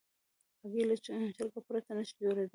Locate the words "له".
0.89-0.95